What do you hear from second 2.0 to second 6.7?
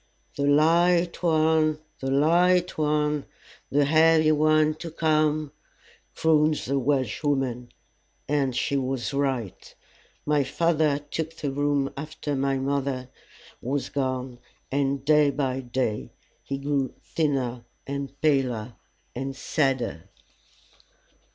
light one the heavy one to come," crooned